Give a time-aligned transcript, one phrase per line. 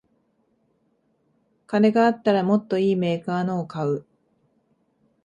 [1.67, 4.07] 金があったらもっといいメーカーのを買う